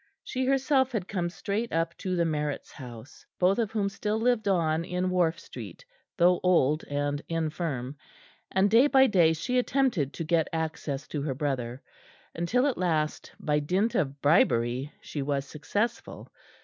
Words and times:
She 0.23 0.45
herself 0.47 0.93
had 0.93 1.07
come 1.07 1.29
straight 1.29 1.71
up 1.71 1.95
to 1.99 2.15
the 2.15 2.23
Marretts' 2.25 2.71
house, 2.71 3.23
both 3.37 3.59
of 3.59 3.69
whom 3.69 3.87
still 3.87 4.17
lived 4.19 4.47
on 4.47 4.83
in 4.83 5.11
Wharf 5.11 5.39
Street, 5.39 5.85
though 6.17 6.39
old 6.41 6.83
and 6.85 7.21
infirm; 7.29 7.95
and 8.49 8.67
day 8.67 8.87
by 8.87 9.05
day 9.05 9.33
she 9.33 9.59
attempted 9.59 10.11
to 10.13 10.23
get 10.23 10.47
access 10.51 11.07
to 11.09 11.21
her 11.21 11.35
brother; 11.35 11.83
until 12.33 12.65
at 12.65 12.79
last, 12.79 13.31
by 13.39 13.59
dint 13.59 13.93
of 13.93 14.23
bribery, 14.23 14.91
she 15.03 15.21
was 15.21 15.45
successful. 15.45 16.31